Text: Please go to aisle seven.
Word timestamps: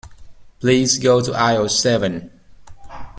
Please 0.59 0.97
go 0.97 1.21
to 1.21 1.31
aisle 1.35 1.69
seven. 1.69 2.31